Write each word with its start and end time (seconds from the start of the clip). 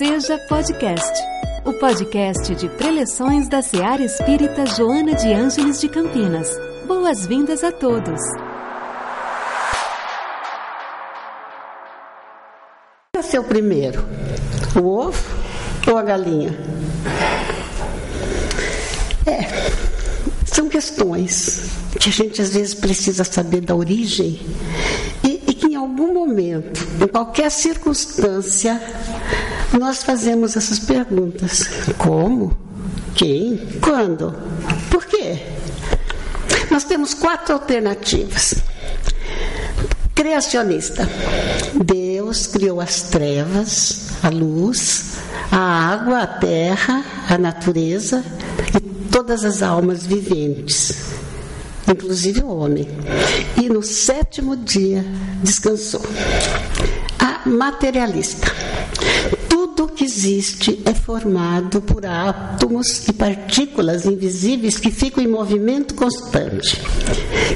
Seja 0.00 0.38
Podcast, 0.48 1.22
o 1.62 1.74
podcast 1.74 2.54
de 2.54 2.70
preleções 2.70 3.50
da 3.50 3.60
Seara 3.60 4.02
Espírita 4.02 4.64
Joana 4.64 5.14
de 5.14 5.30
Ângeles 5.30 5.78
de 5.78 5.90
Campinas. 5.90 6.48
Boas-vindas 6.86 7.62
a 7.62 7.70
todos. 7.70 8.18
Nasceu 13.14 13.44
primeiro, 13.44 14.02
o 14.74 14.86
ovo 14.86 15.22
ou 15.86 15.98
a 15.98 16.02
galinha? 16.02 16.58
É, 19.26 19.44
são 20.46 20.66
questões 20.66 21.72
que 22.00 22.08
a 22.08 22.12
gente 22.12 22.40
às 22.40 22.54
vezes 22.54 22.72
precisa 22.72 23.22
saber 23.22 23.60
da 23.60 23.74
origem 23.74 24.40
e, 25.22 25.42
e 25.46 25.52
que 25.52 25.66
em 25.66 25.74
algum 25.74 26.14
momento, 26.14 26.88
em 27.02 27.06
qualquer 27.06 27.50
circunstância, 27.50 28.80
nós 29.78 30.02
fazemos 30.02 30.56
essas 30.56 30.78
perguntas: 30.78 31.68
como? 31.96 32.56
Quem? 33.14 33.56
Quando? 33.80 34.34
Por 34.90 35.04
quê? 35.06 35.38
Nós 36.70 36.84
temos 36.84 37.14
quatro 37.14 37.54
alternativas. 37.54 38.54
Criacionista. 40.14 41.08
Deus 41.84 42.46
criou 42.46 42.80
as 42.80 43.02
trevas, 43.02 44.10
a 44.22 44.28
luz, 44.28 45.16
a 45.50 45.58
água, 45.58 46.22
a 46.22 46.26
terra, 46.26 47.04
a 47.28 47.38
natureza 47.38 48.24
e 48.76 48.80
todas 49.10 49.44
as 49.44 49.62
almas 49.62 50.04
viventes, 50.04 51.12
inclusive 51.88 52.42
o 52.42 52.48
homem. 52.48 52.86
E 53.56 53.68
no 53.68 53.82
sétimo 53.82 54.56
dia 54.56 55.04
descansou. 55.42 56.02
A 57.18 57.48
materialista 57.48 58.52
que 60.00 60.06
existe 60.06 60.80
é 60.86 60.94
formado 60.94 61.82
por 61.82 62.06
átomos 62.06 63.06
e 63.06 63.12
partículas 63.12 64.06
invisíveis 64.06 64.78
que 64.78 64.90
ficam 64.90 65.22
em 65.22 65.26
movimento 65.26 65.94
constante. 65.94 66.80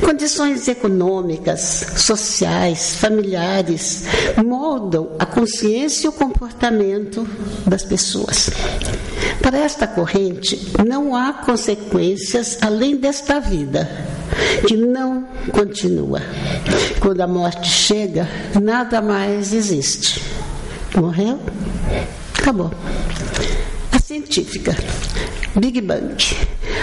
Condições 0.05 0.68
econômicas, 0.68 1.94
sociais, 1.96 2.96
familiares 2.96 4.05
moldam 4.44 5.12
a 5.18 5.24
consciência 5.24 6.06
e 6.06 6.10
o 6.10 6.12
comportamento 6.12 7.27
das 7.66 7.83
pessoas. 7.83 8.50
Para 9.40 9.56
esta 9.61 9.86
corrente, 9.86 10.70
não 10.86 11.16
há 11.16 11.33
consequências 11.33 12.58
além 12.61 12.98
desta 12.98 13.40
vida, 13.40 13.88
que 14.68 14.77
não 14.77 15.27
continua. 15.50 16.20
Quando 17.00 17.22
a 17.22 17.27
morte 17.27 17.70
chega, 17.70 18.28
nada 18.61 19.00
mais 19.00 19.55
existe. 19.55 20.20
Morreu? 20.94 21.40
Acabou. 22.44 22.70
A 23.90 23.98
científica. 23.98 24.76
Big 25.56 25.80
Bang. 25.80 26.14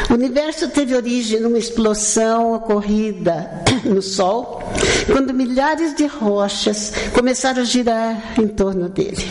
O 0.09 0.13
universo 0.15 0.67
teve 0.69 0.95
origem 0.95 1.39
numa 1.39 1.59
explosão 1.59 2.55
ocorrida 2.55 3.47
no 3.85 4.01
Sol, 4.01 4.63
quando 5.05 5.35
milhares 5.35 5.95
de 5.95 6.07
rochas 6.07 6.93
começaram 7.13 7.61
a 7.61 7.63
girar 7.63 8.33
em 8.41 8.47
torno 8.47 8.89
dele. 8.89 9.23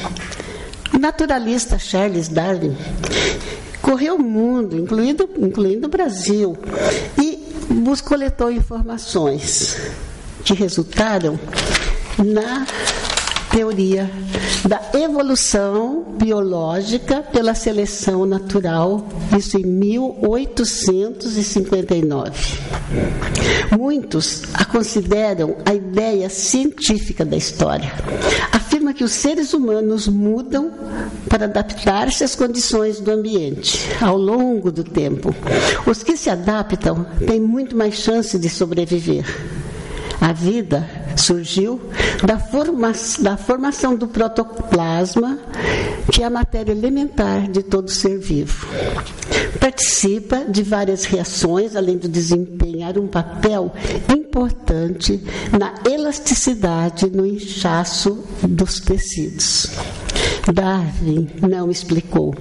O 0.94 0.98
naturalista 1.00 1.80
Charles 1.80 2.28
Darwin 2.28 2.76
correu 3.82 4.14
o 4.14 4.22
mundo, 4.22 4.78
incluindo, 4.78 5.28
incluindo 5.36 5.88
o 5.88 5.90
Brasil, 5.90 6.56
e 7.20 7.40
coletou 8.04 8.52
informações 8.52 9.76
que 10.44 10.54
resultaram 10.54 11.40
na 12.18 12.64
teoria 13.50 14.08
da 14.68 14.80
evolução 14.94 16.04
biológica 16.18 17.22
pela 17.22 17.54
seleção 17.54 18.24
natural, 18.24 19.06
isso 19.36 19.58
em 19.58 19.66
1859. 19.66 22.58
Muitos 23.76 24.42
a 24.54 24.64
consideram 24.64 25.56
a 25.64 25.74
ideia 25.74 26.28
científica 26.28 27.24
da 27.24 27.36
história. 27.36 27.92
Afirma 28.52 28.94
que 28.94 29.04
os 29.04 29.12
seres 29.12 29.52
humanos 29.52 30.06
mudam 30.06 30.70
para 31.28 31.46
adaptar-se 31.46 32.22
às 32.22 32.34
condições 32.34 33.00
do 33.00 33.10
ambiente 33.10 33.88
ao 34.00 34.16
longo 34.16 34.70
do 34.70 34.84
tempo. 34.84 35.34
Os 35.86 36.02
que 36.02 36.16
se 36.16 36.30
adaptam 36.30 37.06
têm 37.26 37.40
muito 37.40 37.76
mais 37.76 37.94
chance 37.94 38.38
de 38.38 38.48
sobreviver. 38.48 39.24
A 40.20 40.32
vida 40.32 40.88
surgiu 41.16 41.80
da, 42.24 42.38
forma, 42.38 42.92
da 43.20 43.36
formação 43.36 43.96
do 43.96 44.08
protoplasma, 44.08 45.38
que 46.12 46.22
é 46.22 46.26
a 46.26 46.30
matéria 46.30 46.72
elementar 46.72 47.48
de 47.48 47.62
todo 47.62 47.90
ser 47.90 48.18
vivo. 48.18 48.66
Participa 49.58 50.44
de 50.48 50.62
várias 50.62 51.04
reações, 51.04 51.76
além 51.76 51.98
de 51.98 52.08
desempenhar 52.08 52.98
um 52.98 53.06
papel 53.06 53.72
importante 54.12 55.22
na 55.58 55.74
elasticidade 55.88 57.10
no 57.10 57.26
inchaço 57.26 58.24
dos 58.42 58.80
tecidos. 58.80 59.70
Darwin 60.52 61.28
não 61.40 61.70
explicou 61.70 62.34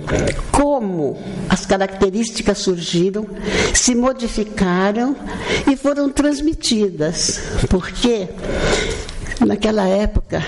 como 0.51 1.17
as 1.47 1.65
características 1.65 2.59
surgiram, 2.59 3.27
se 3.73 3.95
modificaram 3.95 5.15
e 5.69 5.75
foram 5.75 6.09
transmitidas, 6.09 7.39
porque 7.69 8.29
naquela 9.45 9.87
época 9.87 10.43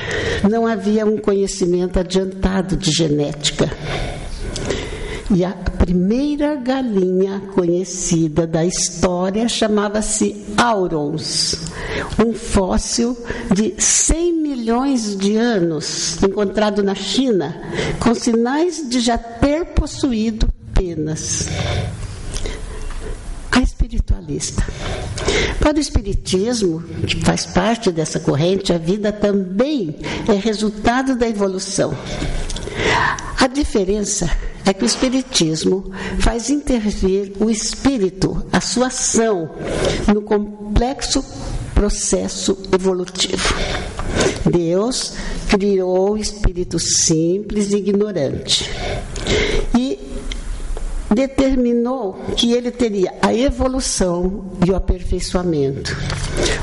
não 0.50 0.66
havia 0.66 1.06
um 1.06 1.18
conhecimento 1.18 2.00
adiantado 2.00 2.76
de 2.76 2.92
genética. 2.92 3.70
E 5.34 5.46
a 5.46 5.52
primeira 5.52 6.56
galinha 6.56 7.42
conhecida 7.54 8.46
da 8.46 8.66
história 8.66 9.48
chamava-se 9.48 10.46
Aurons, 10.58 11.56
um 12.20 12.34
fóssil 12.34 13.18
de 13.54 13.74
100 13.78 14.41
milhões 14.62 15.18
de 15.18 15.36
anos, 15.38 16.22
encontrado 16.22 16.84
na 16.84 16.94
China, 16.94 17.60
com 18.00 18.14
sinais 18.14 18.88
de 18.88 19.00
já 19.00 19.18
ter 19.18 19.66
possuído 19.66 20.48
penas. 20.72 21.48
A 23.52 23.60
espiritualista. 23.60 24.64
Para 25.60 25.78
o 25.78 25.80
Espiritismo, 25.80 26.84
que 27.08 27.26
faz 27.26 27.48
parte 27.48 27.92
dessa 27.92 28.20
corrente, 28.20 28.72
a 28.72 28.78
vida 28.78 29.12
também 29.12 29.96
é 30.28 30.34
resultado 30.34 31.16
da 31.16 31.28
evolução. 31.28 31.98
A 33.40 33.48
diferença 33.48 34.30
é 34.64 34.74
que 34.74 34.84
o 34.84 34.86
Espiritismo 34.86 35.92
faz 36.20 36.52
intervir 36.52 37.34
o 37.40 37.50
espírito, 37.50 38.46
a 38.52 38.62
sua 38.62 38.88
ação, 38.88 39.50
no 40.14 40.22
complexo 40.22 41.26
processo 41.82 42.60
evolutivo. 42.72 43.56
Deus 44.48 45.16
criou 45.50 46.12
o 46.12 46.18
espírito 46.18 46.78
simples 46.78 47.72
e 47.72 47.78
ignorante. 47.78 48.70
E 49.76 49.98
determinou 51.12 52.14
que 52.38 52.54
ele 52.54 52.70
teria 52.70 53.16
a 53.20 53.34
evolução 53.34 54.52
e 54.64 54.70
o 54.70 54.76
aperfeiçoamento. 54.76 55.98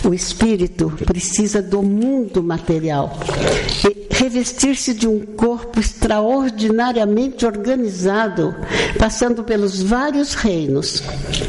O 0.09 0.15
espírito 0.15 0.93
precisa 1.05 1.61
do 1.61 1.83
mundo 1.83 2.41
material 2.41 3.19
e 3.91 4.07
revestir-se 4.15 4.95
de 4.95 5.09
um 5.09 5.19
corpo 5.19 5.81
extraordinariamente 5.81 7.45
organizado, 7.45 8.55
passando 8.97 9.43
pelos 9.43 9.83
vários 9.83 10.35
reinos 10.35 11.03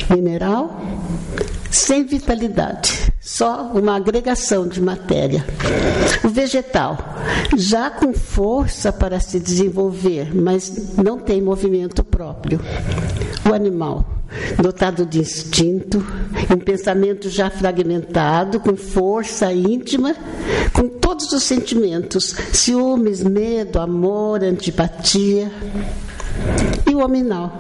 mineral, 0.10 0.82
sem 1.70 2.04
vitalidade, 2.04 3.09
só 3.30 3.72
uma 3.76 3.96
agregação 3.96 4.68
de 4.68 4.82
matéria. 4.82 5.46
O 6.24 6.30
vegetal, 6.30 6.98
já 7.56 7.90
com 7.90 8.12
força 8.12 8.92
para 8.92 9.20
se 9.20 9.40
desenvolver, 9.40 10.36
mas 10.36 10.98
não 10.98 11.20
tem 11.20 11.40
movimento 11.40 12.04
próprio. 12.04 12.60
O 13.48 13.54
animal, 13.54 14.04
dotado 14.60 15.06
de 15.06 15.20
instinto, 15.20 16.04
um 16.52 16.58
pensamento 16.58 17.30
já 17.30 17.52
fragmentado, 17.52 18.60
com 18.60 18.76
força 18.76 19.54
íntima, 19.54 20.16
com 20.74 20.90
todos 20.90 21.32
os 21.32 21.44
sentimentos: 21.44 22.36
ciúmes, 22.52 23.24
medo, 23.24 23.80
amor, 23.80 24.44
antipatia 24.44 25.52
e 26.90 26.96
o 26.96 27.06
hominal. 27.06 27.56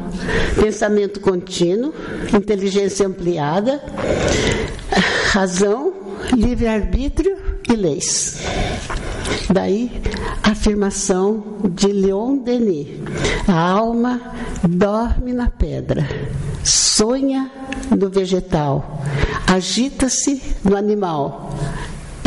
Pensamento 0.60 1.20
contínuo, 1.20 1.94
inteligência 2.34 3.06
ampliada, 3.06 3.80
razão, 5.30 5.94
livre-arbítrio 6.36 7.38
e 7.70 7.76
leis. 7.76 8.40
Daí 9.52 9.92
a 10.44 10.52
afirmação 10.52 11.44
de 11.70 11.88
Leon 11.88 12.38
Denis: 12.38 12.88
a 13.48 13.60
alma 13.60 14.20
dorme 14.68 15.34
na 15.34 15.50
pedra, 15.50 16.08
sonha 16.64 17.52
no 17.96 18.10
vegetal, 18.10 19.04
agita-se 19.46 20.42
no 20.64 20.76
animal 20.76 21.56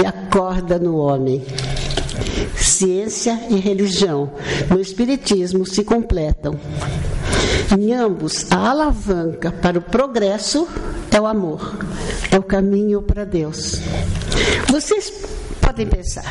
e 0.01 0.07
acorda 0.07 0.79
no 0.79 0.97
homem. 0.97 1.45
Ciência 2.57 3.39
e 3.51 3.57
religião 3.57 4.31
no 4.71 4.81
Espiritismo 4.81 5.67
se 5.67 5.83
completam. 5.83 6.55
Em 7.77 7.93
ambos, 7.93 8.47
a 8.51 8.71
alavanca 8.71 9.51
para 9.51 9.79
o 9.79 9.83
progresso 9.83 10.69
é 11.11 11.21
o 11.21 11.27
amor, 11.27 11.77
é 12.33 12.39
o 12.39 12.43
caminho 12.43 13.03
para 13.03 13.25
Deus. 13.25 13.79
Vocês 14.69 15.13
podem 15.61 15.87
pensar, 15.87 16.25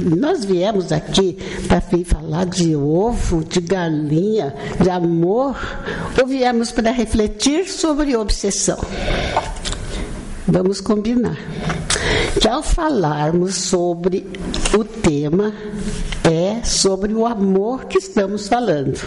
nós 0.00 0.44
viemos 0.44 0.92
aqui 0.92 1.36
para 1.66 1.80
falar 2.04 2.46
de 2.46 2.76
ovo, 2.76 3.44
de 3.44 3.60
galinha, 3.60 4.54
de 4.80 4.88
amor, 4.88 5.56
ou 6.18 6.26
viemos 6.26 6.70
para 6.70 6.92
refletir 6.92 7.68
sobre 7.68 8.16
obsessão? 8.16 8.78
Vamos 10.46 10.80
combinar 10.80 11.38
que 12.40 12.48
ao 12.48 12.62
falarmos 12.62 13.54
sobre 13.54 14.26
o 14.76 14.84
tema 14.84 15.52
é 16.24 16.64
sobre 16.64 17.12
o 17.14 17.26
amor 17.26 17.86
que 17.86 17.98
estamos 17.98 18.48
falando. 18.48 18.98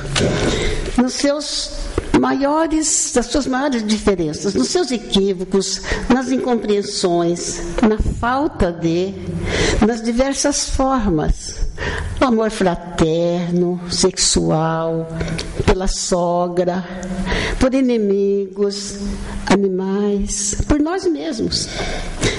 Nos 0.97 1.13
seus 1.13 1.71
maiores, 2.19 3.11
das 3.13 3.27
suas 3.27 3.47
maiores 3.47 3.85
diferenças, 3.85 4.53
nos 4.53 4.69
seus 4.69 4.91
equívocos, 4.91 5.81
nas 6.09 6.31
incompreensões, 6.31 7.61
na 7.81 7.97
falta 8.19 8.71
de, 8.71 9.13
nas 9.85 10.01
diversas 10.01 10.69
formas. 10.69 11.65
O 12.21 12.25
amor 12.25 12.49
fraterno, 12.49 13.79
sexual, 13.91 15.07
pela 15.65 15.87
sogra, 15.87 16.83
por 17.59 17.73
inimigos, 17.73 18.97
animais, 19.47 20.55
por 20.67 20.79
nós 20.79 21.05
mesmos. 21.05 21.67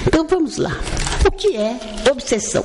Então 0.07 0.27
vamos 0.27 0.57
lá. 0.57 0.75
O 1.25 1.31
que 1.31 1.55
é 1.55 1.79
obsessão? 2.11 2.63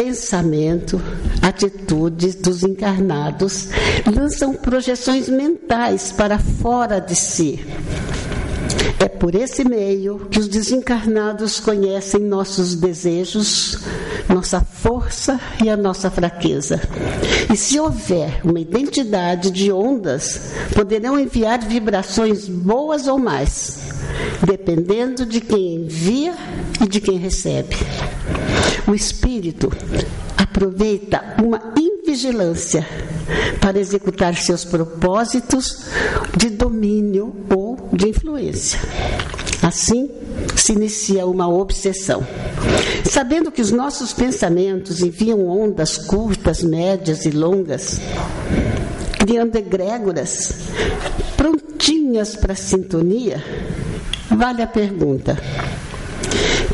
Pensamento, 0.00 0.98
atitudes 1.42 2.34
dos 2.34 2.62
encarnados 2.62 3.68
lançam 4.10 4.54
projeções 4.54 5.28
mentais 5.28 6.10
para 6.10 6.38
fora 6.38 6.98
de 6.98 7.14
si. 7.14 7.62
É 8.98 9.06
por 9.08 9.34
esse 9.34 9.62
meio 9.62 10.26
que 10.30 10.38
os 10.40 10.48
desencarnados 10.48 11.60
conhecem 11.60 12.22
nossos 12.22 12.74
desejos, 12.74 13.78
nossa 14.26 14.62
força 14.62 15.38
e 15.62 15.68
a 15.68 15.76
nossa 15.76 16.10
fraqueza. 16.10 16.80
E 17.52 17.56
se 17.56 17.78
houver 17.78 18.40
uma 18.42 18.60
identidade 18.60 19.50
de 19.50 19.70
ondas, 19.70 20.54
poderão 20.74 21.18
enviar 21.18 21.60
vibrações 21.60 22.48
boas 22.48 23.06
ou 23.06 23.18
mais, 23.18 23.92
dependendo 24.46 25.26
de 25.26 25.42
quem 25.42 25.74
envia 25.74 26.34
e 26.82 26.88
de 26.88 27.02
quem 27.02 27.18
recebe. 27.18 27.76
O 28.90 28.94
espírito 28.94 29.70
aproveita 30.36 31.36
uma 31.40 31.62
invigilância 31.78 32.84
para 33.60 33.78
executar 33.78 34.34
seus 34.34 34.64
propósitos 34.64 35.84
de 36.36 36.50
domínio 36.50 37.32
ou 37.54 37.88
de 37.92 38.08
influência. 38.08 38.80
Assim, 39.62 40.10
se 40.56 40.72
inicia 40.72 41.24
uma 41.24 41.48
obsessão. 41.48 42.26
Sabendo 43.08 43.52
que 43.52 43.62
os 43.62 43.70
nossos 43.70 44.12
pensamentos 44.12 45.00
enviam 45.00 45.46
ondas 45.46 45.96
curtas, 45.96 46.60
médias 46.64 47.24
e 47.24 47.30
longas, 47.30 48.00
criando 49.20 49.54
egrégoras 49.54 50.52
prontinhas 51.36 52.34
para 52.34 52.56
sintonia, 52.56 53.40
vale 54.28 54.62
a 54.62 54.66
pergunta: 54.66 55.38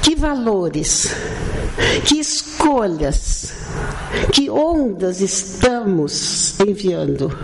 que 0.03 0.17
valores 0.17 1.11
que 2.05 2.19
escolhas, 2.19 3.53
que 4.33 4.49
ondas 4.51 5.21
estamos 5.21 6.59
enviando? 6.61 7.37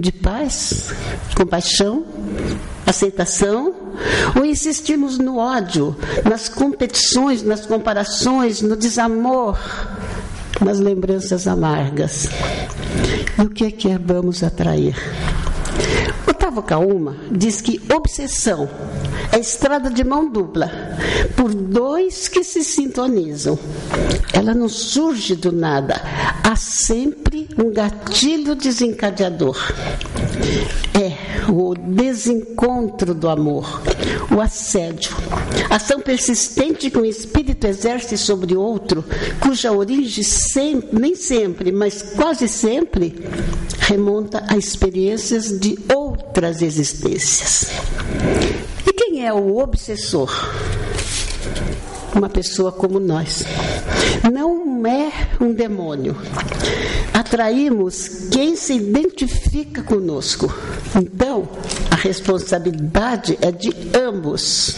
De 0.00 0.12
paz, 0.12 0.92
compaixão, 1.36 2.04
aceitação? 2.86 3.74
Ou 4.36 4.44
insistimos 4.44 5.18
no 5.18 5.38
ódio, 5.38 5.96
nas 6.24 6.48
competições, 6.48 7.42
nas 7.42 7.66
comparações, 7.66 8.62
no 8.62 8.76
desamor, 8.76 9.58
nas 10.60 10.78
lembranças 10.78 11.46
amargas? 11.46 12.28
E 13.38 13.42
o 13.42 13.50
que 13.50 13.64
é 13.64 13.70
que 13.70 13.96
vamos 13.98 14.42
atrair? 14.42 14.96
Otávio 16.50 16.62
Kauma 16.62 17.16
diz 17.30 17.60
que 17.60 17.80
obsessão 17.94 18.68
é 19.32 19.38
estrada 19.38 19.88
de 19.88 20.02
mão 20.02 20.28
dupla, 20.28 20.68
por 21.36 21.54
dois 21.54 22.26
que 22.26 22.42
se 22.42 22.64
sintonizam. 22.64 23.56
Ela 24.32 24.52
não 24.52 24.68
surge 24.68 25.36
do 25.36 25.52
nada, 25.52 26.00
há 26.42 26.56
sempre 26.56 27.48
um 27.56 27.72
gatilho 27.72 28.56
desencadeador. 28.56 29.56
É 31.00 31.09
o 31.50 31.74
desencontro 31.74 33.14
do 33.14 33.28
amor, 33.28 33.82
o 34.34 34.40
assédio, 34.40 35.16
ação 35.68 36.00
persistente 36.00 36.90
que 36.90 36.98
um 36.98 37.04
espírito 37.04 37.66
exerce 37.66 38.16
sobre 38.16 38.56
outro, 38.56 39.04
cuja 39.40 39.72
origem 39.72 40.22
sempre, 40.22 40.98
nem 40.98 41.14
sempre, 41.14 41.72
mas 41.72 42.02
quase 42.02 42.46
sempre, 42.46 43.14
remonta 43.78 44.44
a 44.48 44.56
experiências 44.56 45.58
de 45.58 45.78
outras 45.94 46.62
existências. 46.62 47.70
E 48.86 48.92
quem 48.92 49.26
é 49.26 49.32
o 49.32 49.58
obsessor? 49.58 50.30
Uma 52.14 52.28
pessoa 52.28 52.72
como 52.72 52.98
nós. 52.98 53.44
Não 54.32 54.86
é 54.86 55.12
um 55.40 55.52
demônio. 55.52 56.16
Atraímos 57.12 58.28
quem 58.30 58.56
se 58.56 58.74
identifica 58.74 59.82
conosco. 59.82 60.52
Então, 60.96 61.48
a 61.90 61.96
responsabilidade 61.96 63.38
é 63.40 63.52
de 63.52 63.74
ambos, 63.96 64.76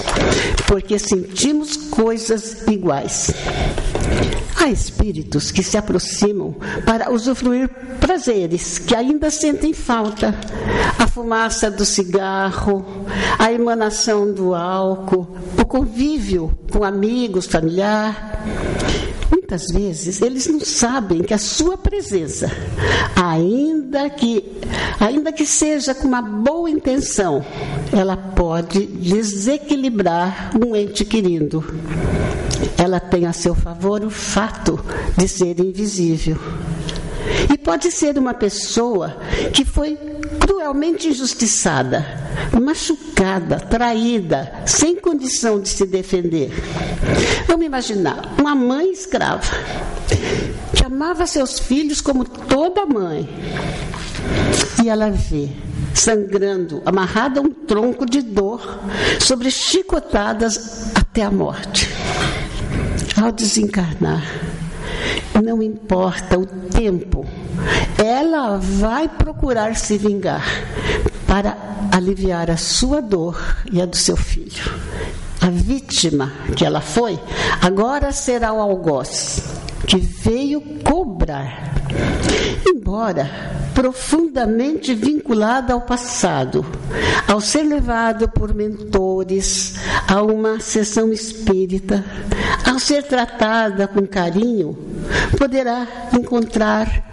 porque 0.67 0.99
sentimos 0.99 1.76
coisas 1.76 2.62
iguais. 2.69 3.31
Há 4.62 4.70
espíritos 4.70 5.50
que 5.50 5.61
se 5.61 5.76
aproximam 5.76 6.55
para 6.87 7.11
usufruir 7.11 7.69
prazeres 7.99 8.79
que 8.79 8.94
ainda 8.94 9.29
sentem 9.29 9.73
falta. 9.73 10.32
A 10.97 11.05
fumaça 11.09 11.69
do 11.69 11.85
cigarro, 11.85 12.87
a 13.37 13.53
emanação 13.53 14.32
do 14.32 14.55
álcool, 14.55 15.26
o 15.61 15.64
convívio 15.64 16.56
com 16.70 16.85
amigos, 16.85 17.47
familiar. 17.47 18.41
Muitas 19.32 19.67
vezes 19.67 20.23
eles 20.23 20.47
não 20.47 20.61
sabem 20.61 21.23
que 21.23 21.35
a 21.35 21.38
sua 21.38 21.76
presença, 21.76 22.49
ainda 23.17 24.08
que, 24.10 24.60
ainda 25.01 25.32
que 25.32 25.44
seja 25.44 25.93
com 25.93 26.06
uma 26.06 26.22
boa 26.22 26.70
intenção, 26.70 27.44
ela 27.93 28.17
pode 28.17 28.87
desequilibrar 28.87 30.53
um 30.56 30.77
ente 30.77 31.05
querido 31.05 31.65
ela 32.79 33.01
tem 33.01 33.27
a 33.27 33.33
seu 33.33 33.55
favor 33.55 34.05
o 34.05 34.11
fato 34.11 34.79
de 35.17 35.29
ser 35.29 35.59
invisível. 35.61 36.37
E 37.53 37.57
pode 37.57 37.91
ser 37.91 38.19
uma 38.19 38.35
pessoa 38.35 39.17
que 39.53 39.65
foi 39.65 39.97
cruelmente 40.41 41.09
injustiçada, 41.09 42.05
machucada, 42.61 43.59
traída, 43.61 44.53
sem 44.67 44.97
condição 44.97 45.61
de 45.61 45.69
se 45.69 45.87
defender. 45.87 46.51
Vamos 47.47 47.67
imaginar 47.67 48.35
uma 48.39 48.55
mãe 48.55 48.91
escrava 48.91 49.43
que 50.75 50.85
amava 50.85 51.27
seus 51.27 51.59
filhos 51.59 52.01
como 52.01 52.25
toda 52.25 52.87
mãe. 52.87 53.29
E 54.83 54.89
ela 54.89 55.11
vê 55.11 55.49
sangrando, 55.95 56.83
amarrada 56.85 57.39
a 57.39 57.43
um 57.43 57.51
tronco 57.51 58.07
de 58.07 58.23
dor, 58.23 58.81
sobre 59.21 59.51
chicotadas 59.51 60.91
até 60.97 61.23
a 61.23 61.31
morte 61.31 61.89
ao 63.22 63.31
desencarnar, 63.31 64.24
não 65.43 65.62
importa 65.62 66.36
o 66.38 66.44
tempo, 66.44 67.24
ela 67.96 68.58
vai 68.58 69.08
procurar 69.08 69.76
se 69.76 69.96
vingar 69.96 70.44
para 71.26 71.56
aliviar 71.93 72.50
a 72.50 72.56
sua 72.56 73.00
dor 73.00 73.41
e 73.70 73.81
a 73.81 73.86
do 73.86 73.96
seu 73.96 74.17
filho. 74.17 74.72
A 75.41 75.50
vítima 75.50 76.32
que 76.56 76.64
ela 76.64 76.81
foi, 76.81 77.19
agora 77.60 78.10
será 78.12 78.52
o 78.52 78.60
algoz 78.60 79.43
que 79.86 79.98
veio 79.98 80.60
cobrar. 80.82 81.72
Embora 82.67 83.31
profundamente 83.74 84.94
vinculada 84.94 85.72
ao 85.72 85.81
passado, 85.82 86.64
ao 87.26 87.41
ser 87.41 87.62
levado 87.62 88.29
por 88.29 88.52
mentores 89.22 89.74
a 90.08 90.22
uma 90.22 90.60
sessão 90.60 91.12
espírita, 91.12 92.05
ao 92.67 92.79
ser 92.79 93.05
tratada 93.05 93.86
com 93.86 94.06
carinho, 94.06 94.76
poderá 95.38 95.86
encontrar, 96.12 97.10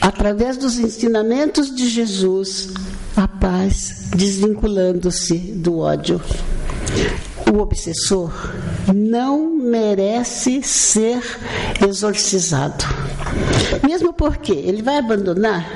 através 0.00 0.56
dos 0.56 0.78
ensinamentos 0.78 1.74
de 1.74 1.88
Jesus, 1.88 2.72
a 3.16 3.26
paz, 3.26 4.08
desvinculando-se 4.14 5.36
do 5.36 5.78
ódio. 5.78 6.20
O 7.52 7.58
obsessor 7.58 8.32
não 8.94 9.56
merece 9.56 10.62
ser 10.62 11.20
exorcizado. 11.86 12.84
Mesmo 13.86 14.12
porque 14.12 14.52
ele 14.52 14.82
vai 14.82 14.98
abandonar 14.98 15.66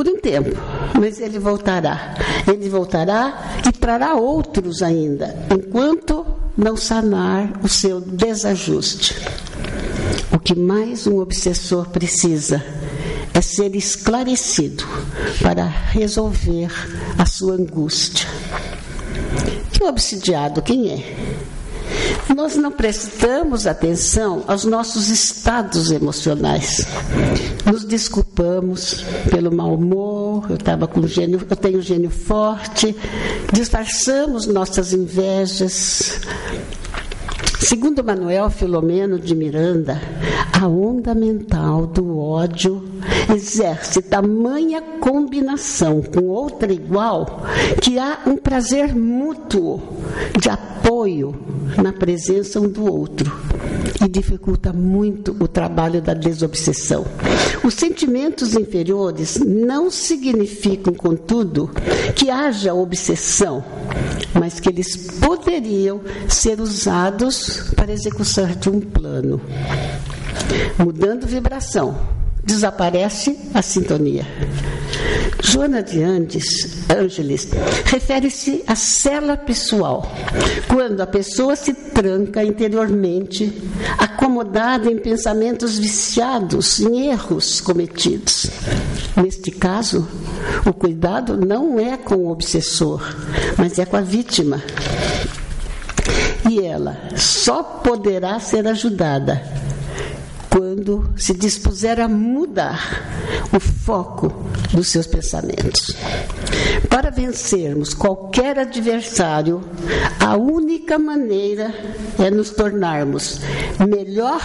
por 0.00 0.08
um 0.08 0.18
tempo, 0.18 0.56
mas 0.98 1.20
ele 1.20 1.38
voltará. 1.38 2.14
Ele 2.48 2.70
voltará 2.70 3.60
e 3.68 3.70
trará 3.70 4.14
outros 4.14 4.80
ainda, 4.80 5.36
enquanto 5.54 6.24
não 6.56 6.74
sanar 6.74 7.52
o 7.62 7.68
seu 7.68 8.00
desajuste. 8.00 9.14
O 10.32 10.38
que 10.38 10.54
mais 10.54 11.06
um 11.06 11.18
obsessor 11.18 11.90
precisa 11.90 12.64
é 13.34 13.42
ser 13.42 13.76
esclarecido 13.76 14.84
para 15.42 15.66
resolver 15.66 16.70
a 17.18 17.26
sua 17.26 17.56
angústia. 17.56 18.26
E 19.78 19.84
o 19.84 19.86
obsidiado 19.86 20.62
quem 20.62 20.92
é? 20.92 21.40
Nós 22.34 22.56
não 22.56 22.70
prestamos 22.70 23.66
atenção 23.66 24.44
aos 24.46 24.64
nossos 24.64 25.08
estados 25.08 25.90
emocionais. 25.90 26.86
Nos 27.66 27.84
desculpamos 27.84 29.04
pelo 29.30 29.54
mau 29.54 29.74
humor, 29.74 30.46
eu 30.48 30.56
estava 30.56 30.86
com 30.86 31.06
gênio, 31.06 31.40
eu 31.48 31.56
tenho 31.56 31.82
gênio 31.82 32.10
forte, 32.10 32.96
disfarçamos 33.52 34.46
nossas 34.46 34.92
invejas, 34.92 36.20
Segundo 37.60 38.02
Manuel 38.02 38.50
Filomeno 38.50 39.18
de 39.18 39.34
Miranda, 39.34 40.00
a 40.52 40.66
onda 40.66 41.14
mental 41.14 41.86
do 41.86 42.18
ódio 42.18 42.82
exerce 43.34 44.02
tamanha 44.02 44.80
combinação 45.00 46.02
com 46.02 46.26
outra 46.26 46.72
igual 46.72 47.42
que 47.80 47.98
há 47.98 48.20
um 48.26 48.36
prazer 48.36 48.94
mútuo 48.94 49.80
de 50.38 50.48
apoio 50.48 51.34
na 51.76 51.92
presença 51.92 52.60
um 52.60 52.68
do 52.68 52.90
outro 52.90 53.30
e 54.04 54.08
dificulta 54.08 54.72
muito 54.72 55.36
o 55.38 55.46
trabalho 55.46 56.00
da 56.00 56.14
desobsessão. 56.14 57.04
Os 57.62 57.74
sentimentos 57.74 58.54
inferiores 58.54 59.36
não 59.36 59.90
significam, 59.90 60.94
contudo, 60.94 61.70
que 62.16 62.30
haja 62.30 62.74
obsessão, 62.74 63.62
mas 64.34 64.58
que 64.58 64.68
eles 64.68 64.96
poderiam 65.18 66.00
ser 66.28 66.60
usados 66.60 67.72
para 67.76 67.92
execução 67.92 68.46
de 68.46 68.70
um 68.70 68.80
plano. 68.80 69.40
Mudando 70.78 71.26
vibração, 71.26 71.96
desaparece 72.44 73.38
a 73.54 73.62
sintonia. 73.62 74.26
Joana 75.42 75.82
de 75.82 76.02
Andes, 76.02 76.44
Ângeles, 76.90 77.48
refere-se 77.84 78.62
à 78.66 78.74
cela 78.74 79.36
pessoal, 79.36 80.10
quando 80.68 81.00
a 81.00 81.06
pessoa 81.06 81.56
se 81.56 81.72
tranca 81.72 82.44
interiormente, 82.44 83.52
acomodada 83.98 84.90
em 84.90 84.98
pensamentos 84.98 85.78
viciados, 85.78 86.80
em 86.80 87.08
erros 87.08 87.60
cometidos. 87.60 88.46
Neste 89.16 89.50
caso, 89.50 90.06
o 90.66 90.72
cuidado 90.72 91.36
não 91.36 91.80
é 91.80 91.96
com 91.96 92.16
o 92.16 92.30
obsessor, 92.30 93.02
mas 93.56 93.78
é 93.78 93.86
com 93.86 93.96
a 93.96 94.02
vítima. 94.02 94.62
E 96.48 96.60
ela 96.60 96.96
só 97.16 97.62
poderá 97.62 98.38
ser 98.40 98.66
ajudada 98.66 99.42
quando 100.50 101.14
se 101.16 101.32
dispuser 101.32 102.00
a 102.00 102.08
mudar 102.08 103.08
o 103.54 103.60
foco 103.60 104.32
dos 104.72 104.88
seus 104.88 105.06
pensamentos. 105.06 105.94
Para 106.88 107.10
vencermos 107.10 107.94
qualquer 107.94 108.58
adversário, 108.58 109.62
a 110.18 110.36
única 110.36 110.98
maneira 110.98 111.72
é 112.18 112.30
nos 112.30 112.50
tornarmos 112.50 113.40
melhor 113.88 114.40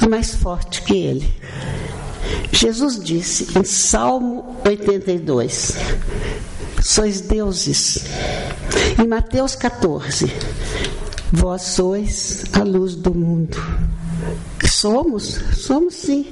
e 0.00 0.08
mais 0.08 0.34
forte 0.34 0.82
que 0.82 0.96
ele. 0.96 1.34
Jesus 2.52 3.02
disse 3.02 3.58
em 3.58 3.64
Salmo 3.64 4.56
82: 4.64 5.76
Sois 6.82 7.20
deuses. 7.20 8.04
Em 9.00 9.06
Mateus 9.06 9.54
14: 9.54 10.32
Vós 11.32 11.62
sois 11.62 12.44
a 12.52 12.62
luz 12.62 12.94
do 12.94 13.14
mundo. 13.14 13.58
Somos, 14.70 15.40
somos 15.56 15.94
sim. 15.94 16.26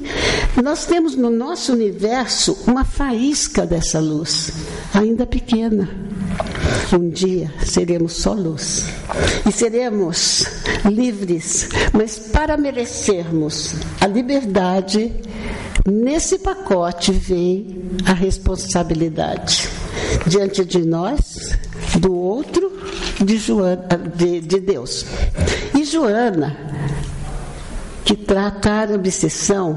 Nós 0.62 0.86
temos 0.86 1.16
no 1.16 1.30
nosso 1.30 1.72
universo 1.72 2.56
uma 2.66 2.84
faísca 2.84 3.66
dessa 3.66 3.98
luz, 3.98 4.52
ainda 4.94 5.26
pequena. 5.26 5.88
Um 6.92 7.08
dia 7.08 7.52
seremos 7.64 8.12
só 8.12 8.32
luz 8.32 8.84
e 9.48 9.50
seremos 9.50 10.44
livres, 10.84 11.68
mas 11.92 12.18
para 12.18 12.56
merecermos 12.56 13.74
a 14.00 14.06
liberdade, 14.06 15.12
nesse 15.88 16.38
pacote 16.38 17.12
vem 17.12 17.82
a 18.04 18.12
responsabilidade 18.12 19.68
diante 20.26 20.64
de 20.64 20.84
nós, 20.86 21.56
do 21.98 22.14
outro, 22.14 22.70
de, 23.24 23.38
Joana, 23.38 23.88
de, 24.14 24.40
de 24.40 24.60
Deus. 24.60 25.06
E 25.74 25.84
Joana 25.84 26.75
que 28.06 28.14
tratar 28.14 28.92
obsessão 28.92 29.76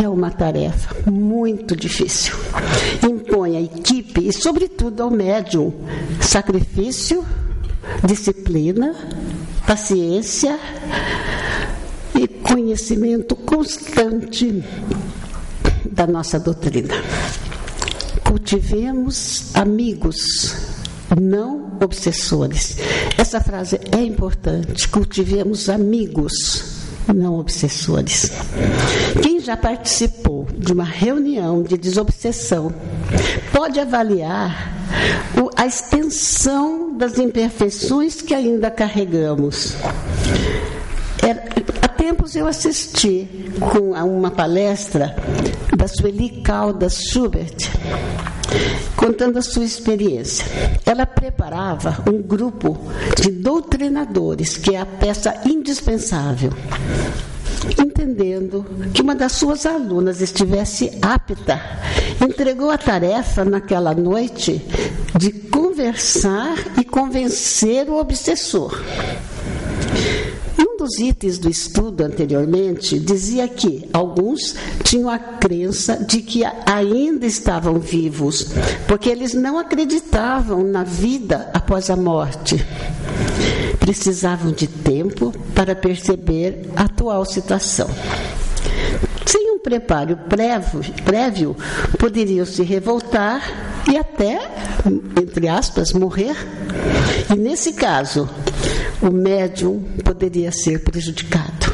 é 0.00 0.08
uma 0.08 0.30
tarefa 0.30 1.10
muito 1.10 1.74
difícil. 1.74 2.32
Impõe 3.02 3.56
à 3.56 3.60
equipe 3.60 4.28
e, 4.28 4.32
sobretudo, 4.32 5.02
ao 5.02 5.10
médium 5.10 5.74
sacrifício, 6.20 7.26
disciplina, 8.04 8.94
paciência 9.66 10.56
e 12.14 12.28
conhecimento 12.28 13.34
constante 13.34 14.62
da 15.90 16.06
nossa 16.06 16.38
doutrina. 16.38 16.94
Cultivemos 18.24 19.50
amigos, 19.54 20.54
não 21.20 21.76
obsessores. 21.82 22.76
Essa 23.18 23.40
frase 23.40 23.80
é 23.90 24.00
importante. 24.00 24.88
Cultivemos 24.88 25.68
amigos 25.68 26.77
não 27.12 27.38
obsessores. 27.38 28.30
Quem 29.22 29.40
já 29.40 29.56
participou 29.56 30.46
de 30.56 30.72
uma 30.72 30.84
reunião 30.84 31.62
de 31.62 31.76
desobsessão 31.76 32.72
pode 33.52 33.80
avaliar 33.80 34.78
a 35.58 35.66
extensão 35.66 36.96
das 36.96 37.18
imperfeições 37.18 38.22
que 38.22 38.32
ainda 38.32 38.70
carregamos. 38.70 39.74
É, 41.20 41.30
há 41.82 41.88
tempos 41.88 42.36
eu 42.36 42.46
assisti 42.46 43.28
com 43.72 43.90
uma 43.90 44.30
palestra 44.30 45.16
da 45.76 45.88
Sueli 45.88 46.30
Caldas 46.42 47.02
Schubert 47.10 47.68
contando 49.08 49.38
a 49.38 49.42
sua 49.42 49.64
experiência. 49.64 50.44
Ela 50.84 51.06
preparava 51.06 52.04
um 52.06 52.20
grupo 52.20 52.76
de 53.18 53.30
doutrinadores, 53.30 54.58
que 54.58 54.74
é 54.74 54.80
a 54.80 54.84
peça 54.84 55.34
indispensável. 55.46 56.52
Entendendo 57.82 58.66
que 58.92 59.00
uma 59.00 59.14
das 59.14 59.32
suas 59.32 59.64
alunas 59.64 60.20
estivesse 60.20 60.98
apta, 61.00 61.58
entregou 62.22 62.70
a 62.70 62.76
tarefa 62.76 63.46
naquela 63.46 63.94
noite 63.94 64.62
de 65.18 65.32
conversar 65.32 66.54
e 66.78 66.84
convencer 66.84 67.88
o 67.88 67.98
obsessor 67.98 68.78
dos 70.88 70.98
itens 70.98 71.36
do 71.36 71.50
estudo 71.50 72.02
anteriormente 72.02 72.98
dizia 72.98 73.46
que 73.46 73.86
alguns 73.92 74.56
tinham 74.82 75.10
a 75.10 75.18
crença 75.18 76.02
de 76.02 76.22
que 76.22 76.42
ainda 76.64 77.26
estavam 77.26 77.78
vivos, 77.78 78.52
porque 78.86 79.10
eles 79.10 79.34
não 79.34 79.58
acreditavam 79.58 80.64
na 80.64 80.84
vida 80.84 81.50
após 81.52 81.90
a 81.90 81.96
morte. 81.96 82.64
Precisavam 83.78 84.50
de 84.50 84.66
tempo 84.66 85.30
para 85.54 85.76
perceber 85.76 86.70
a 86.74 86.84
atual 86.84 87.26
situação. 87.26 87.88
Sem 89.26 89.52
um 89.52 89.58
preparo 89.58 90.16
prévio, 90.16 90.80
prévio 91.04 91.56
poderiam 91.98 92.46
se 92.46 92.62
revoltar 92.62 93.42
e 93.90 93.98
até, 93.98 94.40
entre 95.22 95.48
aspas, 95.48 95.92
morrer. 95.92 96.34
E 97.30 97.36
nesse 97.36 97.74
caso, 97.74 98.26
o 99.02 99.10
médium 99.10 99.82
poderia 100.04 100.50
ser 100.50 100.82
prejudicado. 100.82 101.72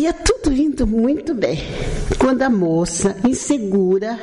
Ia 0.00 0.12
tudo 0.12 0.54
indo 0.54 0.86
muito 0.86 1.34
bem, 1.34 1.62
quando 2.18 2.42
a 2.42 2.48
moça, 2.48 3.16
insegura, 3.26 4.18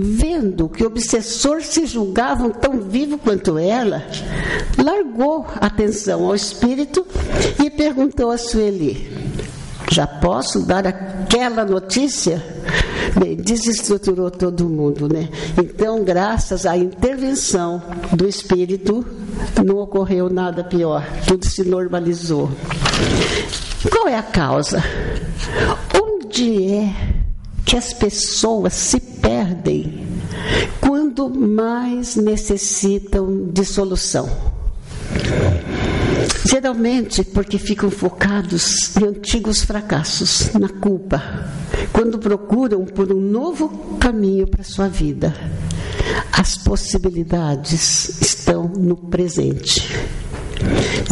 vendo 0.00 0.68
que 0.68 0.82
o 0.82 0.88
obsessor 0.88 1.62
se 1.62 1.86
julgavam 1.86 2.50
tão 2.50 2.80
vivo 2.80 3.18
quanto 3.18 3.56
ela, 3.58 4.04
largou 4.82 5.46
a 5.60 5.66
atenção 5.66 6.24
ao 6.24 6.34
espírito 6.34 7.06
e 7.64 7.70
perguntou 7.70 8.30
a 8.30 8.38
Sueli: 8.38 9.08
Já 9.90 10.06
posso 10.06 10.66
dar 10.66 10.86
aquela 10.86 11.64
notícia? 11.64 12.42
Bem, 13.18 13.36
desestruturou 13.36 14.30
todo 14.30 14.68
mundo, 14.68 15.08
né? 15.08 15.28
Então, 15.56 16.02
graças 16.02 16.64
à 16.64 16.76
intervenção 16.76 17.82
do 18.12 18.26
espírito, 18.26 19.04
não 19.64 19.78
ocorreu 19.78 20.28
nada 20.28 20.64
pior, 20.64 21.06
tudo 21.26 21.46
se 21.46 21.64
normalizou. 21.64 22.50
Qual 23.90 24.08
é 24.08 24.16
a 24.16 24.22
causa? 24.22 24.82
Onde 26.00 26.74
é 26.74 26.94
que 27.64 27.76
as 27.76 27.92
pessoas 27.92 28.74
se 28.74 29.00
perdem 29.00 30.06
quando 30.80 31.28
mais 31.30 32.16
necessitam 32.16 33.48
de 33.52 33.64
solução? 33.64 34.28
Geralmente 36.48 37.24
porque 37.24 37.58
ficam 37.58 37.90
focados 37.90 38.96
em 38.96 39.06
antigos 39.06 39.62
fracassos, 39.62 40.52
na 40.54 40.68
culpa, 40.68 41.50
quando 41.92 42.18
procuram 42.18 42.84
por 42.84 43.12
um 43.12 43.20
novo 43.20 43.96
caminho 43.98 44.46
para 44.46 44.62
sua 44.62 44.88
vida. 44.88 45.34
As 46.32 46.56
possibilidades 46.56 48.20
estão 48.20 48.64
no 48.68 48.96
presente. 48.96 49.88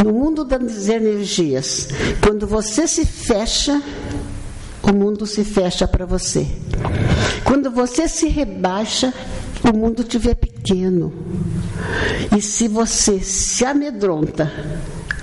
No 0.03 0.13
mundo 0.13 0.45
das 0.45 0.89
energias, 0.89 1.89
quando 2.23 2.47
você 2.47 2.87
se 2.87 3.05
fecha, 3.05 3.83
o 4.83 4.93
mundo 4.93 5.27
se 5.27 5.45
fecha 5.45 5.87
para 5.87 6.07
você. 6.07 6.47
Quando 7.45 7.71
você 7.71 8.09
se 8.09 8.29
rebaixa, 8.29 9.13
o 9.63 9.77
mundo 9.77 10.05
te 10.05 10.19
vê 10.19 10.35
pequeno. 10.35 11.13
E 12.37 12.41
se 12.41 12.69
você 12.69 13.21
se 13.21 13.65
amedronta, 13.65 14.51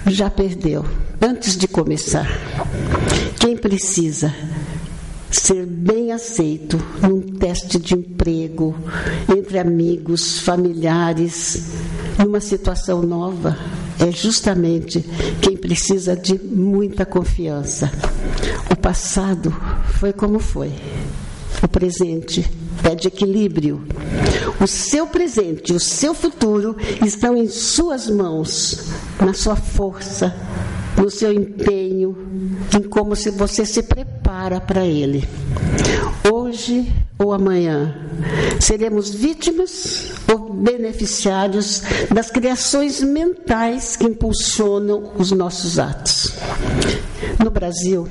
já 0.06 0.30
perdeu 0.30 0.86
antes 1.22 1.58
de 1.58 1.68
começar. 1.68 2.28
Quem 3.40 3.58
precisa 3.58 4.34
ser 5.32 5.66
bem 5.66 6.12
aceito 6.12 6.78
num 7.02 7.22
teste 7.22 7.80
de 7.80 7.94
emprego, 7.96 8.76
entre 9.36 9.60
amigos, 9.60 10.40
familiares, 10.40 11.74
numa 12.18 12.40
situação 12.40 13.02
nova, 13.02 13.58
é 14.00 14.12
justamente 14.12 15.04
quem 15.42 15.58
precisa 15.58 16.16
de 16.16 16.38
muita 16.40 17.06
confiança. 17.06 17.92
O 18.72 18.76
passado 18.76 19.54
foi 20.00 20.14
como 20.14 20.40
foi. 20.40 20.72
O 21.64 21.68
presente 21.68 22.50
pede 22.82 23.08
equilíbrio. 23.08 23.84
O 24.62 24.68
seu 24.68 25.08
presente 25.08 25.74
o 25.74 25.80
seu 25.80 26.14
futuro 26.14 26.76
estão 27.06 27.36
em 27.36 27.48
suas 27.48 28.10
mãos, 28.10 28.88
na 29.20 29.34
sua 29.34 29.56
força, 29.56 30.36
no 30.98 31.10
seu 31.10 31.32
empenho, 31.32 32.18
em 32.76 32.84
como 32.84 33.16
se 33.16 33.30
você 33.30 33.66
se 33.66 33.84
prepara 33.84 34.60
para 34.60 34.86
ele. 34.86 35.28
Hoje 36.32 36.92
ou 37.20 37.34
amanhã, 37.34 37.96
seremos 38.60 39.10
vítimas 39.14 40.12
ou 40.32 40.54
beneficiários 40.54 41.82
das 42.14 42.30
criações 42.30 43.02
mentais 43.02 43.96
que 43.96 44.06
impulsionam 44.06 45.12
os 45.18 45.32
nossos 45.32 45.80
atos. 45.80 46.36
No 47.44 47.50
Brasil, 47.50 48.08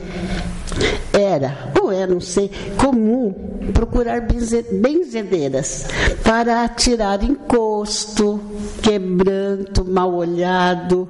era, 1.12 1.72
ou 1.80 1.92
é, 1.92 2.06
não 2.06 2.20
sei, 2.20 2.50
comum 2.76 3.32
procurar 3.72 4.20
benzedeiras 4.20 5.86
para 6.22 6.68
tirar 6.68 7.22
encosto, 7.22 8.40
quebranto, 8.82 9.84
mal 9.84 10.14
olhado, 10.14 11.08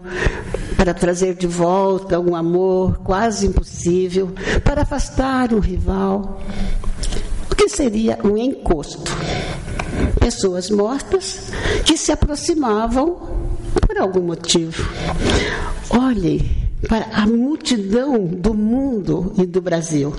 para 0.76 0.92
trazer 0.92 1.34
de 1.34 1.46
volta 1.46 2.20
um 2.20 2.36
amor 2.36 2.98
quase 2.98 3.46
impossível, 3.46 4.32
para 4.62 4.82
afastar 4.82 5.52
um 5.54 5.58
rival. 5.58 6.40
O 7.50 7.54
que 7.54 7.68
seria 7.68 8.18
um 8.22 8.36
encosto? 8.36 9.10
Pessoas 10.20 10.70
mortas 10.70 11.50
que 11.84 11.96
se 11.96 12.12
aproximavam 12.12 13.16
por 13.86 13.98
algum 13.98 14.20
motivo. 14.20 14.88
Olhem 15.90 16.68
para 16.88 17.06
a 17.12 17.26
multidão 17.26 18.26
do 18.26 18.52
mundo 18.52 19.32
e 19.38 19.46
do 19.46 19.62
Brasil. 19.62 20.12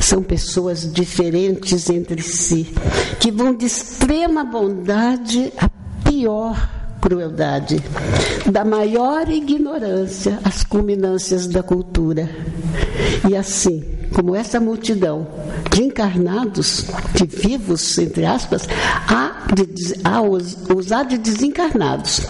São 0.00 0.22
pessoas 0.22 0.90
diferentes 0.90 1.90
entre 1.90 2.22
si, 2.22 2.72
que 3.20 3.30
vão 3.30 3.54
de 3.54 3.66
extrema 3.66 4.44
bondade 4.44 5.52
a 5.58 5.68
pior 6.08 6.79
crueldade, 7.00 7.82
da 8.50 8.64
maior 8.64 9.28
ignorância 9.28 10.38
às 10.44 10.62
culminâncias 10.62 11.46
da 11.46 11.62
cultura. 11.62 12.28
E 13.28 13.36
assim, 13.36 13.84
como 14.14 14.34
essa 14.34 14.60
multidão 14.60 15.26
de 15.72 15.84
encarnados, 15.84 16.86
de 17.14 17.26
vivos, 17.26 17.96
entre 17.98 18.24
aspas, 18.24 18.68
há, 19.08 19.46
de, 19.54 20.00
há 20.04 20.20
os, 20.20 20.56
os 20.74 20.92
há 20.92 21.02
de 21.02 21.16
desencarnados. 21.16 22.22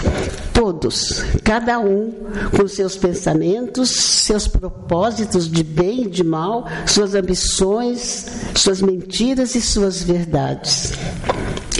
Todos, 0.53 1.25
cada 1.43 1.79
um 1.79 2.13
com 2.57 2.69
seus 2.69 2.97
pensamentos, 2.97 3.89
seus 3.89 4.47
propósitos 4.47 5.51
de 5.51 5.65
bem 5.65 6.03
e 6.03 6.11
de 6.11 6.23
mal, 6.23 6.67
suas 6.87 7.15
ambições, 7.15 8.27
suas 8.55 8.83
mentiras 8.83 9.55
e 9.55 9.61
suas 9.61 10.03
verdades. 10.03 10.93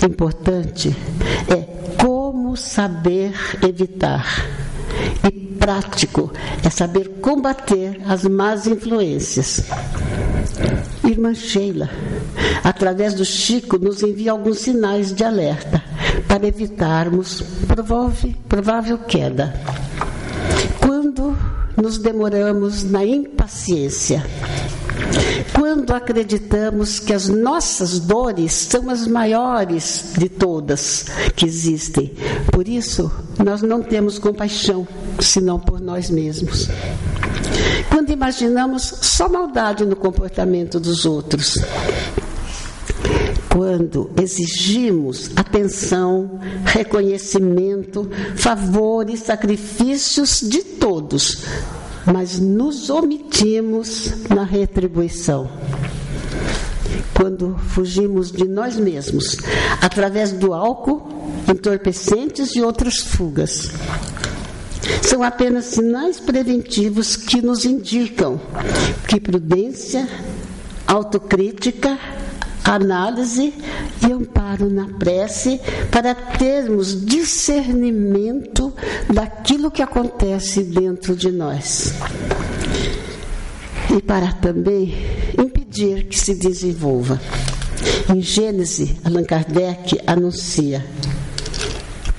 Importante 0.03 0.97
é 1.49 1.80
saber 2.57 3.33
evitar. 3.63 4.27
E 5.25 5.31
prático 5.31 6.33
é 6.65 6.71
saber 6.71 7.21
combater 7.21 8.01
as 8.07 8.25
más 8.25 8.67
influências. 8.67 9.65
Irmã 11.05 11.35
Sheila, 11.35 11.89
através 12.65 13.15
do 13.15 13.25
Chico, 13.25 13.79
nos 13.79 14.03
envia 14.03 14.33
alguns 14.33 14.61
sinais 14.61 15.15
de 15.15 15.25
alerta 15.25 15.83
para 16.27 16.47
evitarmos 16.47 17.43
provável, 17.67 18.35
provável 18.49 18.99
queda. 18.99 19.55
Quando 20.81 21.37
nos 21.77 21.99
demoramos 21.99 22.85
na 22.85 23.05
impaciência, 23.05 24.25
quando 25.55 25.93
acreditamos 25.93 26.99
que 26.99 27.13
as 27.13 27.29
nossas 27.29 27.99
dores 27.99 28.53
são 28.53 28.91
as 28.91 29.07
maiores 29.07 30.13
de 30.17 30.29
todas 30.29 31.07
que 31.35 31.47
existem. 31.47 32.13
Por 32.53 32.69
isso, 32.69 33.11
nós 33.43 33.63
não 33.63 33.83
temos 33.83 34.19
compaixão, 34.19 34.87
senão 35.19 35.59
por 35.59 35.81
nós 35.81 36.11
mesmos. 36.11 36.69
Quando 37.89 38.11
imaginamos 38.11 38.83
só 39.03 39.29
maldade 39.29 39.85
no 39.85 39.97
comportamento 39.97 40.79
dos 40.79 41.05
outros, 41.05 41.59
quando 43.49 44.11
exigimos 44.21 45.31
atenção, 45.35 46.41
reconhecimento, 46.65 48.09
favores, 48.37 49.21
sacrifícios 49.21 50.41
de 50.41 50.63
todos, 50.63 51.45
mas 52.07 52.39
nos 52.39 52.91
omitimos 52.91 54.13
na 54.29 54.45
retribuição. 54.45 55.51
Quando 57.15 57.57
fugimos 57.69 58.33
de 58.33 58.49
nós 58.49 58.77
mesmos, 58.77 59.37
através 59.81 60.33
do 60.33 60.55
álcool, 60.55 61.07
entorpecentes 61.49 62.55
e 62.57 62.63
outras 62.63 62.99
fugas. 62.99 63.71
São 65.03 65.23
apenas 65.23 65.67
sinais 65.67 66.19
preventivos 66.19 67.17
que 67.17 67.43
nos 67.43 67.65
indicam 67.65 68.41
que 69.07 69.21
prudência, 69.21 70.09
autocrítica, 70.87 71.99
análise 72.65 73.55
e 74.07 74.13
amparo 74.13 74.71
na 74.71 74.87
prece 74.87 75.61
para 75.91 76.15
termos 76.15 77.05
discernimento 77.05 78.73
daquilo 79.13 79.71
que 79.71 79.83
acontece 79.83 80.63
dentro 80.63 81.17
de 81.17 81.31
nós. 81.31 81.95
E 83.97 84.01
para 84.03 84.33
também 84.35 84.95
impedir 85.39 86.07
que 86.07 86.19
se 86.19 86.35
desenvolva. 86.35 87.21
Em 88.09 88.21
Gênesis, 88.21 88.97
Allan 89.05 89.25
Kardec 89.25 89.99
anuncia 90.07 90.85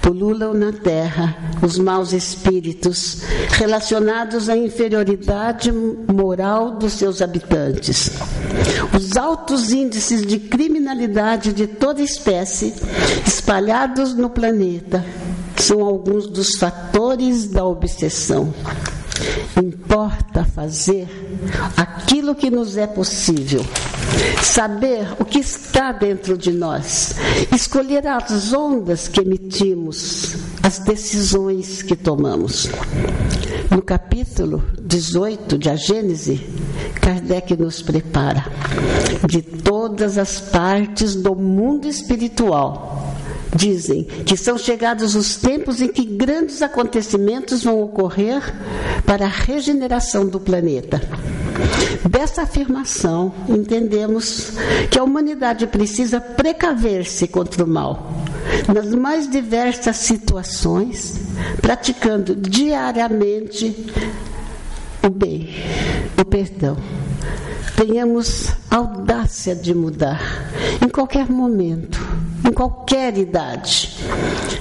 pululam 0.01 0.53
na 0.53 0.73
terra 0.73 1.37
os 1.61 1.77
maus 1.77 2.11
espíritos 2.11 3.21
relacionados 3.51 4.49
à 4.49 4.57
inferioridade 4.57 5.71
moral 5.71 6.71
dos 6.71 6.93
seus 6.93 7.21
habitantes. 7.21 8.11
Os 9.11 9.17
altos 9.17 9.73
índices 9.73 10.25
de 10.25 10.39
criminalidade 10.39 11.51
de 11.51 11.67
toda 11.67 12.01
espécie 12.01 12.73
espalhados 13.27 14.15
no 14.15 14.29
planeta 14.29 15.03
são 15.57 15.81
alguns 15.81 16.27
dos 16.27 16.55
fatores 16.57 17.45
da 17.45 17.65
obsessão. 17.65 18.53
Importa 19.61 20.45
fazer 20.45 21.09
aquilo 21.75 22.33
que 22.33 22.49
nos 22.49 22.77
é 22.77 22.87
possível, 22.87 23.65
saber 24.41 25.05
o 25.19 25.25
que 25.25 25.39
está 25.39 25.91
dentro 25.91 26.37
de 26.37 26.53
nós, 26.53 27.13
escolher 27.53 28.07
as 28.07 28.53
ondas 28.53 29.09
que 29.09 29.19
emitimos, 29.19 30.37
as 30.63 30.79
decisões 30.79 31.81
que 31.81 31.97
tomamos. 31.97 32.69
No 33.71 33.81
capítulo 33.81 34.61
18 34.81 35.57
de 35.57 35.69
A 35.69 35.75
Gênese, 35.77 36.45
Kardec 37.01 37.55
nos 37.55 37.81
prepara 37.81 38.45
de 39.25 39.41
todas 39.41 40.17
as 40.17 40.41
partes 40.41 41.15
do 41.15 41.33
mundo 41.33 41.87
espiritual 41.87 43.15
dizem 43.55 44.03
que 44.03 44.37
são 44.37 44.57
chegados 44.57 45.15
os 45.15 45.35
tempos 45.35 45.81
em 45.81 45.87
que 45.87 46.05
grandes 46.05 46.61
acontecimentos 46.61 47.63
vão 47.63 47.81
ocorrer 47.81 48.41
para 49.05 49.25
a 49.25 49.29
regeneração 49.29 50.27
do 50.27 50.39
planeta. 50.39 51.01
Dessa 52.09 52.43
afirmação, 52.43 53.33
entendemos 53.47 54.53
que 54.89 54.99
a 54.99 55.03
humanidade 55.03 55.67
precisa 55.67 56.19
precaver-se 56.19 57.27
contra 57.27 57.63
o 57.63 57.67
mal, 57.67 58.11
nas 58.73 58.93
mais 58.93 59.29
diversas 59.29 59.97
situações, 59.97 61.19
praticando 61.61 62.35
diariamente 62.35 63.93
o 65.03 65.09
bem, 65.09 65.49
o 66.19 66.25
perdão. 66.25 66.77
Tenhamos 67.75 68.49
audácia 68.69 69.55
de 69.55 69.73
mudar 69.73 70.21
em 70.83 70.89
qualquer 70.89 71.29
momento, 71.29 71.99
em 72.47 72.51
qualquer 72.51 73.17
idade, 73.17 73.97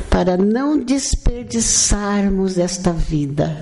para 0.09 0.37
não 0.37 0.79
desperdiçarmos 0.79 2.59
esta 2.59 2.93
vida, 2.93 3.57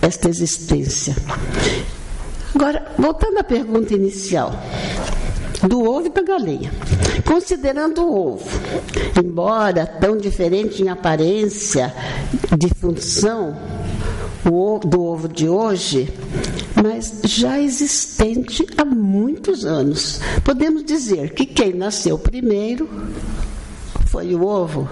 esta 0.00 0.28
existência. 0.28 1.14
Agora, 2.56 2.86
voltando 2.96 3.36
à 3.36 3.44
pergunta 3.44 3.92
inicial, 3.92 4.50
do 5.68 5.84
ovo 5.84 6.10
para 6.10 6.22
a 6.22 6.38
galinha. 6.38 6.72
Considerando 7.22 8.00
o 8.00 8.32
ovo, 8.32 8.48
embora 9.22 9.86
tão 9.86 10.16
diferente 10.16 10.82
em 10.82 10.88
aparência, 10.88 11.92
de 12.56 12.68
função, 12.80 13.54
do 14.86 15.02
ovo 15.02 15.28
de 15.28 15.46
hoje, 15.46 16.10
mas 16.82 17.20
já 17.24 17.60
existente 17.60 18.66
há 18.78 18.86
muitos 18.86 19.66
anos. 19.66 20.18
Podemos 20.42 20.82
dizer 20.82 21.34
que 21.34 21.44
quem 21.44 21.74
nasceu 21.74 22.18
primeiro 22.18 22.88
foi 24.06 24.34
o 24.34 24.42
ovo. 24.42 24.88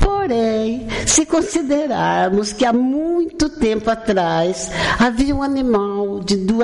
Porém, 0.00 0.86
se 1.06 1.26
considerarmos 1.26 2.52
que 2.52 2.64
há 2.64 2.72
muito 2.72 3.48
tempo 3.48 3.90
atrás 3.90 4.70
havia 4.98 5.34
um 5.34 5.42
animal 5.42 5.89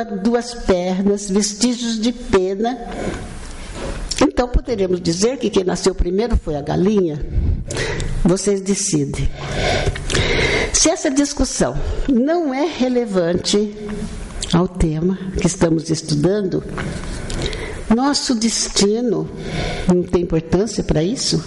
duas, 0.05 0.55
pernas, 0.55 1.31
vestígios 1.31 2.01
de 2.01 2.13
pena, 2.13 2.79
então 4.21 4.49
poderemos 4.49 5.01
dizer 5.01 5.39
que 5.39 5.51
quem 5.51 5.65
nasceu 5.65 5.95
primeiro 5.95 6.37
foi 6.37 6.57
a 6.57 6.63
galinha? 6.63 7.25
Vocês 8.25 8.61
decidem. 8.61 9.29
Se 10.73 10.91
essa 10.91 11.11
discussão 11.11 11.75
não 12.09 12.53
é 12.53 12.67
relevante 12.67 13.75
ao 14.53 14.69
tema 14.69 15.19
que 15.41 15.47
estamos 15.47 15.91
estudando, 15.91 16.63
nosso 17.95 18.35
destino 18.35 19.29
não 19.87 20.03
tem 20.03 20.23
importância 20.23 20.83
para 20.83 21.03
isso? 21.03 21.43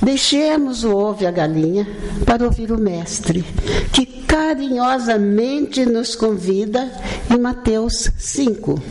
Deixemos 0.00 0.84
o 0.84 0.96
ovo 0.96 1.22
e 1.22 1.26
a 1.26 1.30
galinha 1.30 1.86
para 2.24 2.44
ouvir 2.44 2.72
o 2.72 2.78
Mestre, 2.78 3.44
que 3.92 4.21
carinhosamente 4.32 5.84
nos 5.84 6.16
convida 6.16 6.90
em 7.30 7.38
Mateus 7.38 8.10
5. 8.16 8.82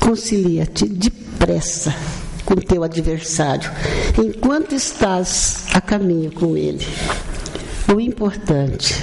Concilia-te 0.00 0.88
depressa 0.88 1.94
com 2.42 2.54
teu 2.54 2.82
adversário, 2.82 3.70
enquanto 4.16 4.74
estás 4.74 5.66
a 5.74 5.80
caminho 5.80 6.32
com 6.32 6.56
ele. 6.56 6.86
O 7.94 8.00
importante 8.00 8.94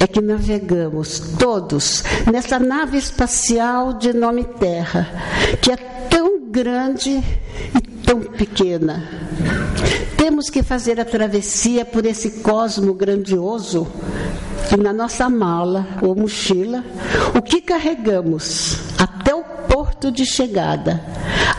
é 0.00 0.06
que 0.06 0.22
navegamos 0.22 1.20
todos 1.38 2.02
nessa 2.32 2.58
nave 2.58 2.96
espacial 2.96 3.92
de 3.92 4.14
nome 4.14 4.44
Terra, 4.44 5.10
que 5.60 5.72
é 5.72 5.76
tão 5.76 6.48
grande 6.50 7.10
e 7.76 7.80
tão 8.02 8.22
pequena. 8.22 9.06
Temos 10.16 10.48
que 10.48 10.62
fazer 10.62 10.98
a 10.98 11.04
travessia 11.04 11.84
por 11.84 12.06
esse 12.06 12.40
cosmo 12.40 12.94
grandioso 12.94 13.86
e 14.72 14.76
na 14.76 14.92
nossa 14.92 15.28
mala 15.28 15.86
ou 16.02 16.14
mochila, 16.14 16.84
o 17.36 17.42
que 17.42 17.60
carregamos 17.60 18.78
até 18.98 19.34
o 19.34 19.44
porto 19.68 20.10
de 20.10 20.24
chegada. 20.24 21.02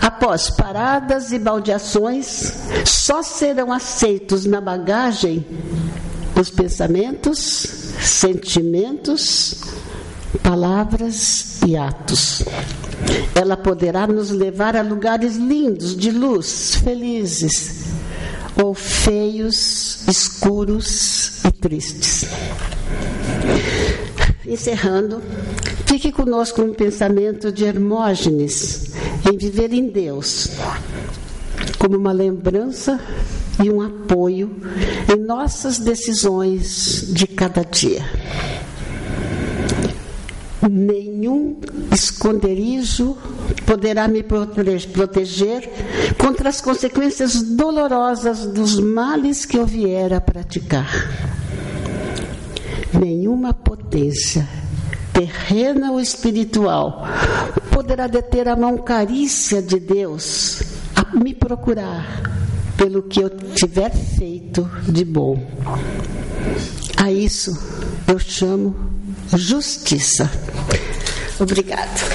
Após 0.01 0.49
paradas 0.49 1.31
e 1.31 1.39
baldeações, 1.39 2.53
só 2.85 3.21
serão 3.21 3.71
aceitos 3.71 4.45
na 4.45 4.61
bagagem 4.61 5.45
os 6.39 6.49
pensamentos, 6.49 7.93
sentimentos, 8.01 9.63
palavras 10.43 11.61
e 11.65 11.77
atos. 11.77 12.43
Ela 13.33 13.55
poderá 13.55 14.05
nos 14.07 14.29
levar 14.29 14.75
a 14.75 14.81
lugares 14.81 15.35
lindos, 15.35 15.95
de 15.95 16.11
luz, 16.11 16.75
felizes, 16.75 17.85
ou 18.61 18.73
feios, 18.73 20.07
escuros 20.07 21.43
e 21.45 21.51
tristes. 21.51 22.25
Encerrando, 24.45 25.21
fique 25.85 26.11
conosco 26.11 26.61
um 26.61 26.73
pensamento 26.73 27.51
de 27.51 27.65
Hermógenes 27.65 28.91
em 29.31 29.37
viver 29.37 29.73
em 29.73 29.89
Deus, 29.89 30.49
como 31.79 31.97
uma 31.97 32.11
lembrança 32.11 32.99
e 33.63 33.69
um 33.69 33.81
apoio 33.81 34.55
em 35.11 35.19
nossas 35.19 35.79
decisões 35.79 37.07
de 37.09 37.25
cada 37.25 37.63
dia. 37.63 38.03
Nenhum 40.69 41.57
esconderijo 41.91 43.17
poderá 43.65 44.07
me 44.07 44.23
proteger 44.23 45.69
contra 46.17 46.49
as 46.49 46.61
consequências 46.61 47.41
dolorosas 47.41 48.45
dos 48.45 48.79
males 48.79 49.45
que 49.45 49.57
eu 49.57 49.65
vier 49.65 50.13
a 50.13 50.21
praticar. 50.21 51.34
Nenhuma 52.99 53.53
potência, 53.53 54.47
terrena 55.13 55.91
ou 55.91 55.99
espiritual, 55.99 57.05
poderá 57.71 58.07
deter 58.07 58.47
a 58.47 58.55
mão 58.55 58.77
carícia 58.77 59.61
de 59.61 59.79
Deus 59.79 60.61
a 60.95 61.17
me 61.17 61.33
procurar 61.33 62.21
pelo 62.77 63.03
que 63.03 63.19
eu 63.19 63.29
tiver 63.29 63.91
feito 63.91 64.69
de 64.87 65.03
bom. 65.03 65.45
A 66.97 67.11
isso 67.11 67.51
eu 68.07 68.19
chamo 68.19 68.75
justiça. 69.33 70.29
Obrigada. 71.39 72.14